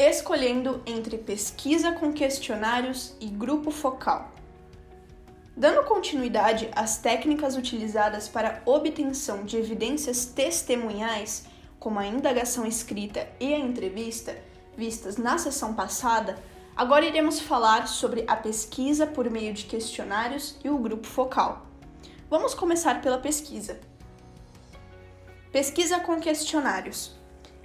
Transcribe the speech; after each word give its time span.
escolhendo 0.00 0.82
entre 0.86 1.18
pesquisa 1.18 1.92
com 1.92 2.10
questionários 2.12 3.14
e 3.20 3.26
grupo 3.26 3.70
focal. 3.70 4.32
Dando 5.54 5.84
continuidade 5.84 6.70
às 6.74 6.96
técnicas 6.96 7.54
utilizadas 7.54 8.26
para 8.26 8.62
obtenção 8.64 9.44
de 9.44 9.58
evidências 9.58 10.24
testemunhais, 10.24 11.44
como 11.78 11.98
a 11.98 12.06
indagação 12.06 12.64
escrita 12.64 13.28
e 13.38 13.52
a 13.52 13.58
entrevista, 13.58 14.38
vistas 14.74 15.18
na 15.18 15.36
sessão 15.36 15.74
passada, 15.74 16.42
agora 16.74 17.04
iremos 17.04 17.38
falar 17.38 17.86
sobre 17.86 18.24
a 18.26 18.36
pesquisa 18.36 19.06
por 19.06 19.28
meio 19.28 19.52
de 19.52 19.66
questionários 19.66 20.56
e 20.64 20.70
o 20.70 20.78
grupo 20.78 21.06
focal. 21.06 21.66
Vamos 22.30 22.54
começar 22.54 23.02
pela 23.02 23.18
pesquisa. 23.18 23.78
Pesquisa 25.52 26.00
com 26.00 26.18
questionários. 26.20 27.19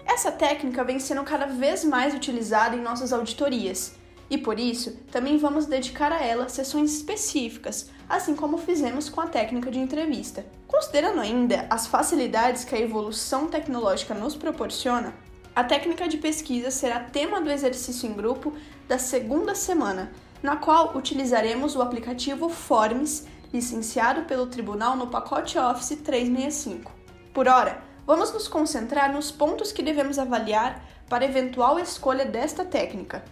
Essa 0.06 0.32
técnica 0.32 0.84
vem 0.84 1.00
sendo 1.00 1.24
cada 1.24 1.48
vez 1.48 1.84
mais 1.84 2.14
utilizada 2.14 2.76
em 2.76 2.82
nossas 2.82 3.12
auditorias 3.12 3.96
e 4.30 4.38
por 4.38 4.60
isso 4.60 4.98
também 5.12 5.38
vamos 5.38 5.66
dedicar 5.66 6.12
a 6.12 6.24
ela 6.24 6.50
sessões 6.50 6.96
específicas, 6.96 7.90
assim 8.08 8.36
como 8.36 8.58
fizemos 8.58 9.10
com 9.10 9.22
a 9.22 9.28
técnica 9.28 9.70
de 9.70 9.80
entrevista. 9.80 10.46
Considerando 10.68 11.20
ainda 11.20 11.66
as 11.70 11.88
facilidades 11.88 12.64
que 12.64 12.76
a 12.76 12.80
evolução 12.80 13.48
tecnológica 13.48 14.14
nos 14.14 14.36
proporciona, 14.36 15.14
a 15.56 15.64
técnica 15.64 16.08
de 16.08 16.18
pesquisa 16.18 16.70
será 16.70 17.00
tema 17.00 17.40
do 17.40 17.52
exercício 17.52 18.10
em 18.10 18.14
grupo 18.14 18.54
da 18.88 18.98
segunda 18.98 19.56
semana, 19.56 20.12
na 20.44 20.58
qual 20.58 20.96
utilizaremos 20.96 21.76
o 21.76 21.82
aplicativo 21.82 22.50
Forms, 22.50 23.26
licenciado 23.54 24.24
pelo 24.24 24.48
Tribunal 24.48 24.98
no 24.98 25.08
pacote 25.08 25.58
Office 25.58 25.98
365. 26.04 26.92
Por 27.34 27.48
hora, 27.48 27.82
vamos 28.06 28.32
nos 28.32 28.48
concentrar 28.48 29.12
nos 29.12 29.32
pontos 29.32 29.72
que 29.72 29.82
devemos 29.82 30.20
avaliar 30.20 30.84
para 31.10 31.26
eventual 31.26 31.80
escolha 31.80 32.26
desta 32.26 32.64
técnica. 32.64 33.24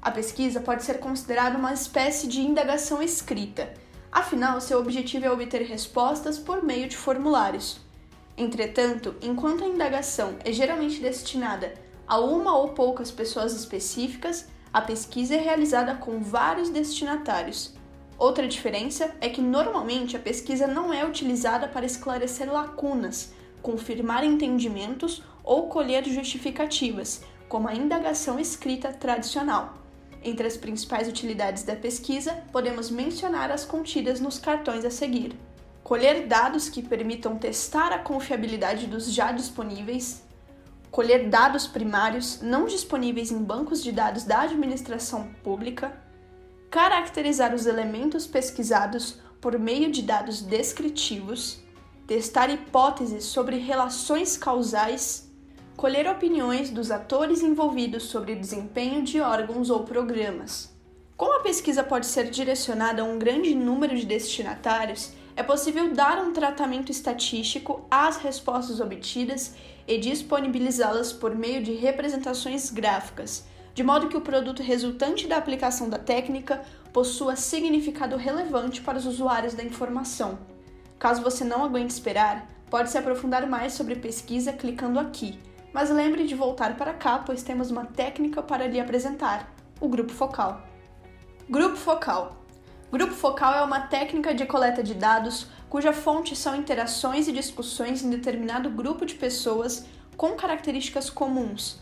A 0.00 0.10
pesquisa 0.10 0.60
pode 0.60 0.84
ser 0.84 0.98
considerada 0.98 1.58
uma 1.58 1.72
espécie 1.72 2.26
de 2.26 2.40
indagação 2.40 3.02
escrita, 3.02 3.72
afinal, 4.10 4.60
seu 4.60 4.78
objetivo 4.78 5.26
é 5.26 5.30
obter 5.30 5.62
respostas 5.62 6.38
por 6.38 6.62
meio 6.62 6.88
de 6.88 6.96
formulários. 6.96 7.80
Entretanto, 8.36 9.16
enquanto 9.20 9.64
a 9.64 9.68
indagação 9.68 10.36
é 10.44 10.52
geralmente 10.52 11.00
destinada 11.00 11.74
a 12.06 12.18
uma 12.18 12.56
ou 12.56 12.68
poucas 12.68 13.10
pessoas 13.10 13.52
específicas, 13.52 14.46
a 14.72 14.80
pesquisa 14.80 15.34
é 15.34 15.38
realizada 15.38 15.94
com 15.94 16.20
vários 16.20 16.70
destinatários. 16.70 17.74
Outra 18.16 18.46
diferença 18.48 19.14
é 19.20 19.28
que 19.28 19.40
normalmente 19.40 20.16
a 20.16 20.20
pesquisa 20.20 20.66
não 20.66 20.92
é 20.92 21.04
utilizada 21.04 21.68
para 21.68 21.86
esclarecer 21.86 22.52
lacunas, 22.52 23.32
confirmar 23.68 24.24
entendimentos 24.24 25.22
ou 25.44 25.68
colher 25.68 26.02
justificativas, 26.06 27.20
como 27.50 27.68
a 27.68 27.74
indagação 27.74 28.40
escrita 28.40 28.90
tradicional. 28.94 29.74
Entre 30.24 30.46
as 30.46 30.56
principais 30.56 31.06
utilidades 31.06 31.64
da 31.64 31.76
pesquisa, 31.76 32.32
podemos 32.50 32.90
mencionar 32.90 33.50
as 33.50 33.66
contidas 33.66 34.20
nos 34.20 34.38
cartões 34.38 34.86
a 34.86 34.90
seguir: 34.90 35.36
colher 35.84 36.26
dados 36.26 36.70
que 36.70 36.80
permitam 36.80 37.36
testar 37.36 37.92
a 37.92 37.98
confiabilidade 37.98 38.86
dos 38.86 39.12
já 39.12 39.32
disponíveis, 39.32 40.22
colher 40.90 41.28
dados 41.28 41.66
primários 41.66 42.40
não 42.40 42.64
disponíveis 42.64 43.30
em 43.30 43.44
bancos 43.44 43.82
de 43.82 43.92
dados 43.92 44.24
da 44.24 44.40
administração 44.40 45.28
pública, 45.44 45.92
caracterizar 46.70 47.54
os 47.54 47.66
elementos 47.66 48.26
pesquisados 48.26 49.20
por 49.42 49.58
meio 49.58 49.92
de 49.92 50.00
dados 50.00 50.40
descritivos, 50.40 51.67
testar 52.08 52.48
hipóteses 52.48 53.24
sobre 53.24 53.58
relações 53.58 54.34
causais 54.34 55.30
colher 55.76 56.10
opiniões 56.10 56.70
dos 56.70 56.90
atores 56.90 57.42
envolvidos 57.42 58.04
sobre 58.04 58.34
desempenho 58.34 59.02
de 59.02 59.20
órgãos 59.20 59.68
ou 59.68 59.84
programas. 59.84 60.74
Como 61.18 61.38
a 61.38 61.42
pesquisa 61.42 61.84
pode 61.84 62.06
ser 62.06 62.30
direcionada 62.30 63.02
a 63.02 63.04
um 63.04 63.18
grande 63.18 63.54
número 63.54 63.94
de 63.94 64.06
destinatários, 64.06 65.12
é 65.36 65.42
possível 65.42 65.92
dar 65.92 66.18
um 66.24 66.32
tratamento 66.32 66.90
estatístico 66.90 67.86
às 67.90 68.16
respostas 68.16 68.80
obtidas 68.80 69.54
e 69.86 69.98
disponibilizá-las 69.98 71.12
por 71.12 71.34
meio 71.36 71.62
de 71.62 71.74
representações 71.74 72.70
gráficas, 72.70 73.44
de 73.74 73.84
modo 73.84 74.08
que 74.08 74.16
o 74.16 74.22
produto 74.22 74.62
resultante 74.62 75.26
da 75.26 75.36
aplicação 75.36 75.90
da 75.90 75.98
técnica 75.98 76.64
possua 76.90 77.36
significado 77.36 78.16
relevante 78.16 78.80
para 78.80 78.96
os 78.96 79.04
usuários 79.04 79.52
da 79.52 79.62
informação. 79.62 80.38
Caso 80.98 81.22
você 81.22 81.44
não 81.44 81.64
aguente 81.64 81.92
esperar, 81.92 82.46
pode 82.70 82.90
se 82.90 82.98
aprofundar 82.98 83.46
mais 83.46 83.72
sobre 83.72 83.96
pesquisa 83.96 84.52
clicando 84.52 84.98
aqui 84.98 85.38
mas 85.72 85.90
lembre 85.90 86.26
de 86.26 86.34
voltar 86.34 86.76
para 86.76 86.94
cá, 86.94 87.22
pois 87.24 87.42
temos 87.42 87.70
uma 87.70 87.84
técnica 87.84 88.42
para 88.42 88.66
lhe 88.66 88.80
apresentar: 88.80 89.52
o 89.80 89.88
grupo 89.88 90.12
focal. 90.12 90.62
Grupo 91.48 91.76
focal. 91.76 92.36
Grupo 92.90 93.12
focal 93.12 93.54
é 93.54 93.62
uma 93.62 93.82
técnica 93.82 94.34
de 94.34 94.46
coleta 94.46 94.82
de 94.82 94.94
dados 94.94 95.46
cuja 95.68 95.92
fonte 95.92 96.34
são 96.34 96.56
interações 96.56 97.28
e 97.28 97.32
discussões 97.32 98.02
em 98.02 98.08
determinado 98.08 98.70
grupo 98.70 99.04
de 99.04 99.14
pessoas 99.14 99.84
com 100.16 100.32
características 100.32 101.10
comuns. 101.10 101.78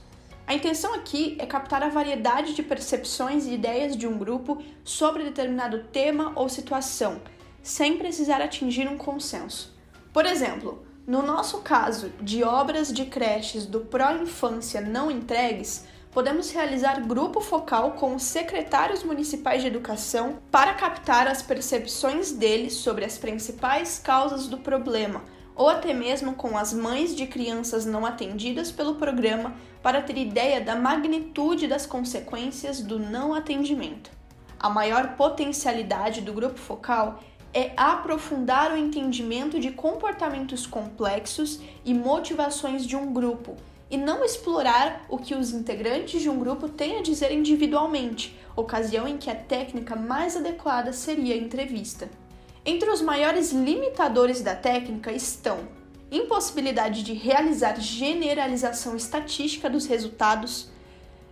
A 0.46 0.54
intenção 0.54 0.92
aqui 0.94 1.36
é 1.38 1.46
captar 1.46 1.82
a 1.82 1.88
variedade 1.88 2.54
de 2.54 2.62
percepções 2.62 3.46
e 3.46 3.54
ideias 3.54 3.96
de 3.96 4.06
um 4.06 4.18
grupo 4.18 4.62
sobre 4.84 5.24
determinado 5.24 5.84
tema 5.84 6.32
ou 6.34 6.48
situação, 6.48 7.20
sem 7.66 7.98
precisar 7.98 8.40
atingir 8.40 8.88
um 8.88 8.96
consenso. 8.96 9.74
Por 10.12 10.24
exemplo, 10.24 10.86
no 11.04 11.20
nosso 11.20 11.62
caso 11.62 12.12
de 12.20 12.44
obras 12.44 12.92
de 12.92 13.06
creches 13.06 13.66
do 13.66 13.80
Pró-Infância 13.80 14.80
não 14.80 15.10
entregues, 15.10 15.84
podemos 16.12 16.52
realizar 16.52 17.04
grupo 17.04 17.40
focal 17.40 17.92
com 17.92 18.14
os 18.14 18.22
secretários 18.22 19.02
municipais 19.02 19.62
de 19.62 19.66
educação 19.66 20.38
para 20.48 20.74
captar 20.74 21.26
as 21.26 21.42
percepções 21.42 22.30
deles 22.30 22.74
sobre 22.74 23.04
as 23.04 23.18
principais 23.18 23.98
causas 23.98 24.46
do 24.46 24.58
problema, 24.58 25.24
ou 25.56 25.68
até 25.68 25.92
mesmo 25.92 26.34
com 26.34 26.56
as 26.56 26.72
mães 26.72 27.16
de 27.16 27.26
crianças 27.26 27.84
não 27.84 28.06
atendidas 28.06 28.70
pelo 28.70 28.94
programa 28.94 29.56
para 29.82 30.00
ter 30.00 30.16
ideia 30.16 30.60
da 30.60 30.76
magnitude 30.76 31.66
das 31.66 31.84
consequências 31.84 32.80
do 32.80 32.96
não 32.96 33.34
atendimento. 33.34 34.10
A 34.56 34.70
maior 34.70 35.16
potencialidade 35.16 36.20
do 36.20 36.32
grupo 36.32 36.58
focal 36.58 37.20
é 37.56 37.72
aprofundar 37.74 38.70
o 38.70 38.76
entendimento 38.76 39.58
de 39.58 39.70
comportamentos 39.70 40.66
complexos 40.66 41.58
e 41.86 41.94
motivações 41.94 42.84
de 42.84 42.94
um 42.94 43.14
grupo, 43.14 43.56
e 43.90 43.96
não 43.96 44.22
explorar 44.22 45.06
o 45.08 45.16
que 45.16 45.34
os 45.34 45.52
integrantes 45.52 46.20
de 46.20 46.28
um 46.28 46.38
grupo 46.38 46.68
têm 46.68 46.98
a 46.98 47.02
dizer 47.02 47.32
individualmente, 47.32 48.38
ocasião 48.54 49.08
em 49.08 49.16
que 49.16 49.30
a 49.30 49.34
técnica 49.34 49.96
mais 49.96 50.36
adequada 50.36 50.92
seria 50.92 51.34
a 51.34 51.38
entrevista. 51.38 52.10
Entre 52.62 52.90
os 52.90 53.00
maiores 53.00 53.52
limitadores 53.52 54.42
da 54.42 54.54
técnica 54.54 55.10
estão 55.10 55.60
impossibilidade 56.12 57.02
de 57.02 57.14
realizar 57.14 57.80
generalização 57.80 58.94
estatística 58.94 59.70
dos 59.70 59.86
resultados, 59.86 60.68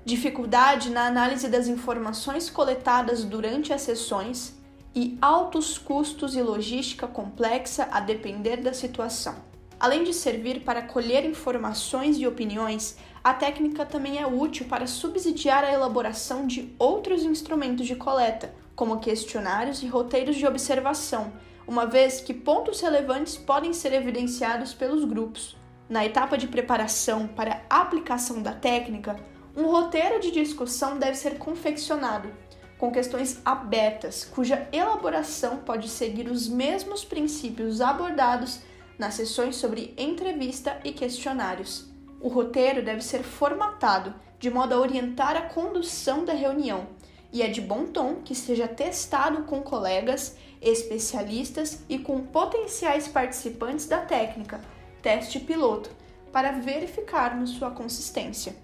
dificuldade 0.06 0.88
na 0.88 1.06
análise 1.06 1.48
das 1.50 1.68
informações 1.68 2.48
coletadas 2.48 3.24
durante 3.24 3.74
as 3.74 3.82
sessões, 3.82 4.53
e 4.94 5.18
altos 5.20 5.76
custos 5.76 6.36
e 6.36 6.42
logística 6.42 7.06
complexa 7.06 7.88
a 7.90 8.00
depender 8.00 8.58
da 8.58 8.72
situação. 8.72 9.34
Além 9.80 10.04
de 10.04 10.14
servir 10.14 10.60
para 10.60 10.82
colher 10.82 11.24
informações 11.24 12.16
e 12.18 12.26
opiniões, 12.26 12.96
a 13.22 13.34
técnica 13.34 13.84
também 13.84 14.18
é 14.18 14.26
útil 14.26 14.66
para 14.66 14.86
subsidiar 14.86 15.64
a 15.64 15.72
elaboração 15.72 16.46
de 16.46 16.74
outros 16.78 17.24
instrumentos 17.24 17.86
de 17.86 17.96
coleta, 17.96 18.54
como 18.76 19.00
questionários 19.00 19.82
e 19.82 19.86
roteiros 19.86 20.36
de 20.36 20.46
observação, 20.46 21.32
uma 21.66 21.86
vez 21.86 22.20
que 22.20 22.32
pontos 22.32 22.80
relevantes 22.80 23.36
podem 23.36 23.72
ser 23.72 23.92
evidenciados 23.92 24.74
pelos 24.74 25.04
grupos. 25.04 25.56
Na 25.88 26.04
etapa 26.04 26.38
de 26.38 26.46
preparação 26.46 27.26
para 27.26 27.62
a 27.68 27.80
aplicação 27.80 28.42
da 28.42 28.52
técnica, 28.52 29.16
um 29.56 29.66
roteiro 29.66 30.20
de 30.20 30.30
discussão 30.30 30.98
deve 30.98 31.16
ser 31.16 31.38
confeccionado, 31.38 32.32
com 32.78 32.90
questões 32.90 33.40
abertas, 33.44 34.24
cuja 34.24 34.68
elaboração 34.72 35.58
pode 35.58 35.88
seguir 35.88 36.28
os 36.28 36.48
mesmos 36.48 37.04
princípios 37.04 37.80
abordados 37.80 38.60
nas 38.98 39.14
sessões 39.14 39.56
sobre 39.56 39.94
entrevista 39.96 40.80
e 40.84 40.92
questionários. 40.92 41.86
O 42.20 42.28
roteiro 42.28 42.82
deve 42.82 43.02
ser 43.02 43.22
formatado 43.22 44.14
de 44.38 44.50
modo 44.50 44.74
a 44.74 44.78
orientar 44.78 45.36
a 45.36 45.42
condução 45.42 46.24
da 46.24 46.32
reunião 46.32 46.86
e 47.32 47.42
é 47.42 47.48
de 47.48 47.60
bom 47.60 47.86
tom 47.86 48.16
que 48.24 48.34
seja 48.34 48.68
testado 48.68 49.42
com 49.42 49.60
colegas, 49.60 50.36
especialistas 50.62 51.82
e 51.88 51.98
com 51.98 52.22
potenciais 52.22 53.08
participantes 53.08 53.86
da 53.86 53.98
técnica, 53.98 54.60
teste 55.02 55.40
piloto, 55.40 55.90
para 56.32 56.52
verificarmos 56.52 57.50
sua 57.50 57.70
consistência. 57.72 58.54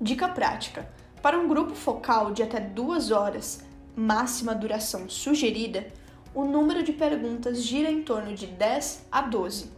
Dica 0.00 0.28
prática: 0.28 0.88
para 1.26 1.40
um 1.40 1.48
grupo 1.48 1.74
focal 1.74 2.32
de 2.32 2.40
até 2.40 2.60
duas 2.60 3.10
horas, 3.10 3.64
máxima 3.96 4.54
duração 4.54 5.08
sugerida, 5.08 5.88
o 6.32 6.44
número 6.44 6.84
de 6.84 6.92
perguntas 6.92 7.64
gira 7.64 7.90
em 7.90 8.00
torno 8.00 8.32
de 8.32 8.46
10 8.46 9.08
a 9.10 9.22
12. 9.22 9.72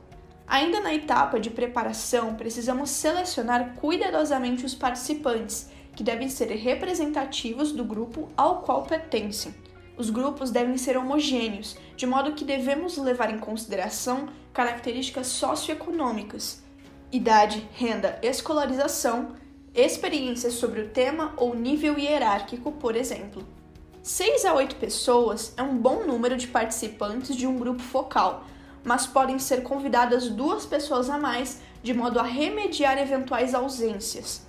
Ainda 0.46 0.78
na 0.78 0.92
etapa 0.92 1.40
de 1.40 1.48
preparação, 1.48 2.34
precisamos 2.34 2.90
selecionar 2.90 3.76
cuidadosamente 3.76 4.66
os 4.66 4.74
participantes, 4.74 5.70
que 5.96 6.04
devem 6.04 6.28
ser 6.28 6.50
representativos 6.50 7.72
do 7.72 7.82
grupo 7.82 8.28
ao 8.36 8.60
qual 8.60 8.82
pertencem. 8.82 9.54
Os 9.96 10.10
grupos 10.10 10.50
devem 10.50 10.76
ser 10.76 10.98
homogêneos, 10.98 11.78
de 11.96 12.04
modo 12.04 12.34
que 12.34 12.44
devemos 12.44 12.98
levar 12.98 13.32
em 13.32 13.38
consideração 13.38 14.28
características 14.52 15.28
socioeconômicas, 15.28 16.62
idade, 17.10 17.66
renda, 17.72 18.18
escolarização, 18.22 19.34
experiências 19.74 20.54
sobre 20.54 20.80
o 20.80 20.88
tema 20.88 21.32
ou 21.36 21.54
nível 21.54 21.98
hierárquico, 21.98 22.72
por 22.72 22.96
exemplo. 22.96 23.46
6 24.02 24.44
a 24.44 24.54
8 24.54 24.76
pessoas 24.76 25.52
é 25.56 25.62
um 25.62 25.76
bom 25.76 26.04
número 26.04 26.36
de 26.36 26.48
participantes 26.48 27.36
de 27.36 27.46
um 27.46 27.58
grupo 27.58 27.82
focal, 27.82 28.44
mas 28.82 29.06
podem 29.06 29.38
ser 29.38 29.62
convidadas 29.62 30.28
duas 30.28 30.64
pessoas 30.64 31.10
a 31.10 31.18
mais 31.18 31.60
de 31.82 31.92
modo 31.92 32.18
a 32.18 32.22
remediar 32.22 32.98
eventuais 32.98 33.54
ausências. 33.54 34.46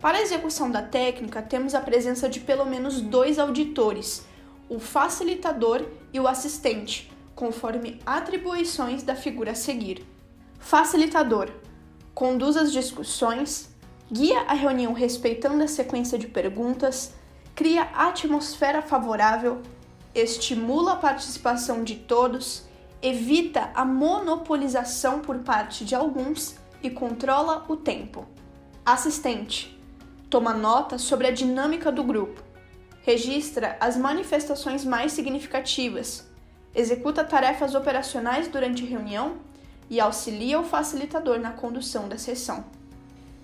Para 0.00 0.18
a 0.18 0.22
execução 0.22 0.70
da 0.70 0.82
técnica, 0.82 1.40
temos 1.40 1.74
a 1.74 1.80
presença 1.80 2.28
de 2.28 2.40
pelo 2.40 2.66
menos 2.66 3.00
dois 3.00 3.38
auditores 3.38 4.26
o 4.68 4.78
facilitador 4.78 5.84
e 6.12 6.18
o 6.18 6.26
assistente, 6.26 7.10
conforme 7.34 8.00
atribuições 8.04 9.02
da 9.02 9.14
figura 9.14 9.52
a 9.52 9.54
seguir. 9.54 10.04
Facilitador 10.58 11.50
conduz 12.14 12.56
as 12.56 12.72
discussões, 12.72 13.68
guia 14.10 14.42
a 14.42 14.54
reunião 14.54 14.92
respeitando 14.92 15.62
a 15.62 15.68
sequência 15.68 16.18
de 16.18 16.28
perguntas, 16.28 17.14
cria 17.54 17.82
atmosfera 17.82 18.82
favorável, 18.82 19.62
estimula 20.14 20.92
a 20.92 20.96
participação 20.96 21.82
de 21.82 21.96
todos, 21.96 22.64
evita 23.02 23.70
a 23.74 23.84
monopolização 23.84 25.20
por 25.20 25.38
parte 25.38 25.84
de 25.84 25.94
alguns 25.94 26.56
e 26.82 26.90
controla 26.90 27.64
o 27.68 27.76
tempo. 27.76 28.26
Assistente 28.84 29.76
toma 30.30 30.52
nota 30.52 30.98
sobre 30.98 31.26
a 31.26 31.30
dinâmica 31.30 31.90
do 31.90 32.02
grupo, 32.02 32.42
registra 33.02 33.76
as 33.80 33.96
manifestações 33.96 34.84
mais 34.84 35.12
significativas, 35.12 36.28
executa 36.74 37.24
tarefas 37.24 37.74
operacionais 37.74 38.48
durante 38.48 38.84
a 38.84 38.86
reunião 38.86 39.36
e 39.88 40.00
auxilia 40.00 40.60
o 40.60 40.64
facilitador 40.64 41.38
na 41.38 41.52
condução 41.52 42.08
da 42.08 42.18
sessão. 42.18 42.64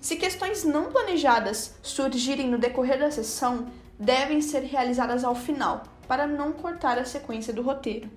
Se 0.03 0.17
questões 0.17 0.65
não 0.65 0.91
planejadas 0.91 1.75
surgirem 1.81 2.49
no 2.49 2.57
decorrer 2.57 2.99
da 2.99 3.09
sessão, 3.09 3.67
devem 3.97 4.41
ser 4.41 4.59
realizadas 4.59 5.23
ao 5.23 5.33
final, 5.33 5.83
para 6.09 6.27
não 6.27 6.51
cortar 6.51 6.97
a 6.99 7.05
sequência 7.05 7.53
do 7.53 7.61
roteiro. 7.61 8.09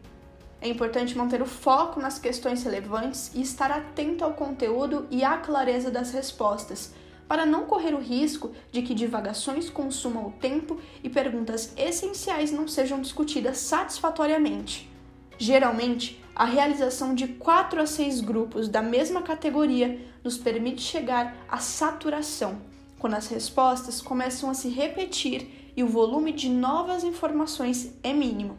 É 0.61 0.67
importante 0.67 1.17
manter 1.17 1.41
o 1.41 1.47
foco 1.47 2.01
nas 2.01 2.19
questões 2.19 2.65
relevantes 2.65 3.31
e 3.37 3.41
estar 3.41 3.71
atento 3.71 4.25
ao 4.25 4.35
conteúdo 4.35 5.07
e 5.13 5.23
à 5.23 5.37
clareza 5.37 5.89
das 5.89 6.11
respostas, 6.11 6.93
para 7.29 7.47
não 7.47 7.67
correr 7.67 7.95
o 7.95 8.01
risco 8.01 8.51
de 8.73 8.83
que 8.83 8.93
divagações 8.93 9.71
consumam 9.71 10.27
o 10.27 10.33
tempo 10.33 10.81
e 11.05 11.09
perguntas 11.09 11.73
essenciais 11.77 12.51
não 12.51 12.67
sejam 12.67 13.01
discutidas 13.01 13.59
satisfatoriamente. 13.59 14.91
Geralmente, 15.39 16.23
a 16.35 16.45
realização 16.45 17.15
de 17.15 17.29
4 17.29 17.81
a 17.81 17.87
6 17.87 18.21
grupos 18.21 18.69
da 18.69 18.83
mesma 18.83 19.23
categoria 19.23 20.01
nos 20.23 20.37
permite 20.37 20.83
chegar 20.83 21.37
à 21.49 21.59
saturação, 21.59 22.59
quando 22.99 23.15
as 23.15 23.29
respostas 23.29 24.01
começam 24.01 24.51
a 24.51 24.55
se 24.55 24.69
repetir 24.69 25.73
e 25.77 25.83
o 25.83 25.89
volume 25.89 26.33
de 26.33 26.49
novas 26.49 27.05
informações 27.05 27.93
é 28.03 28.13
mínimo. 28.13 28.57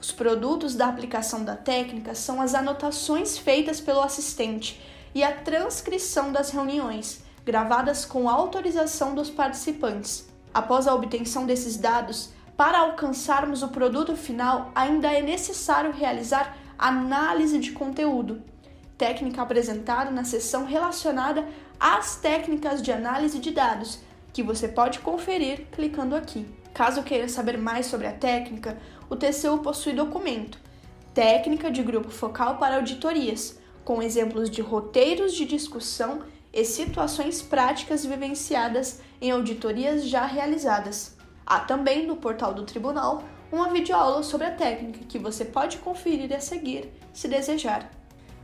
Os 0.00 0.12
produtos 0.12 0.74
da 0.74 0.88
aplicação 0.88 1.44
da 1.44 1.56
técnica 1.56 2.14
são 2.14 2.40
as 2.40 2.54
anotações 2.54 3.36
feitas 3.36 3.80
pelo 3.80 4.00
assistente 4.00 4.80
e 5.14 5.22
a 5.22 5.32
transcrição 5.32 6.30
das 6.30 6.50
reuniões 6.50 7.22
gravadas 7.44 8.04
com 8.04 8.28
autorização 8.28 9.14
dos 9.14 9.30
participantes. 9.30 10.28
Após 10.52 10.86
a 10.86 10.94
obtenção 10.94 11.46
desses 11.46 11.76
dados, 11.76 12.30
para 12.58 12.80
alcançarmos 12.80 13.62
o 13.62 13.68
produto 13.68 14.16
final, 14.16 14.72
ainda 14.74 15.12
é 15.12 15.22
necessário 15.22 15.92
realizar 15.92 16.56
análise 16.76 17.56
de 17.60 17.70
conteúdo, 17.70 18.42
técnica 18.98 19.40
apresentada 19.40 20.10
na 20.10 20.24
seção 20.24 20.64
relacionada 20.64 21.46
às 21.78 22.16
técnicas 22.16 22.82
de 22.82 22.90
análise 22.90 23.38
de 23.38 23.52
dados, 23.52 24.00
que 24.32 24.42
você 24.42 24.66
pode 24.66 24.98
conferir 24.98 25.66
clicando 25.70 26.16
aqui. 26.16 26.48
Caso 26.74 27.04
queira 27.04 27.28
saber 27.28 27.56
mais 27.56 27.86
sobre 27.86 28.08
a 28.08 28.12
técnica, 28.12 28.76
o 29.08 29.14
TCU 29.14 29.58
possui 29.58 29.92
documento 29.92 30.58
Técnica 31.14 31.70
de 31.70 31.84
Grupo 31.84 32.10
Focal 32.10 32.56
para 32.56 32.74
Auditorias, 32.74 33.56
com 33.84 34.02
exemplos 34.02 34.50
de 34.50 34.62
roteiros 34.62 35.32
de 35.32 35.44
discussão 35.44 36.22
e 36.52 36.64
situações 36.64 37.40
práticas 37.40 38.04
vivenciadas 38.04 39.00
em 39.20 39.30
auditorias 39.30 40.08
já 40.08 40.26
realizadas. 40.26 41.17
Há 41.50 41.60
também 41.60 42.06
no 42.06 42.14
portal 42.14 42.52
do 42.52 42.64
tribunal 42.64 43.22
uma 43.50 43.70
videoaula 43.70 44.22
sobre 44.22 44.46
a 44.46 44.50
técnica 44.50 45.06
que 45.08 45.18
você 45.18 45.46
pode 45.46 45.78
conferir 45.78 46.30
a 46.36 46.40
seguir, 46.40 46.92
se 47.10 47.26
desejar. 47.26 47.90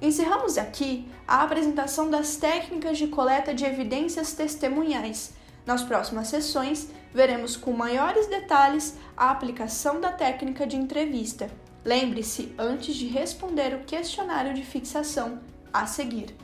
Encerramos 0.00 0.56
aqui 0.56 1.06
a 1.28 1.42
apresentação 1.42 2.08
das 2.08 2.36
técnicas 2.36 2.96
de 2.96 3.08
coleta 3.08 3.52
de 3.52 3.66
evidências 3.66 4.32
testemunhais. 4.32 5.34
Nas 5.66 5.82
próximas 5.82 6.28
sessões, 6.28 6.88
veremos 7.12 7.58
com 7.58 7.72
maiores 7.72 8.26
detalhes 8.26 8.96
a 9.14 9.30
aplicação 9.30 10.00
da 10.00 10.10
técnica 10.10 10.66
de 10.66 10.78
entrevista. 10.78 11.50
Lembre-se 11.84 12.54
antes 12.58 12.96
de 12.96 13.06
responder 13.06 13.74
o 13.74 13.84
questionário 13.84 14.54
de 14.54 14.62
fixação 14.62 15.40
a 15.70 15.84
seguir. 15.84 16.34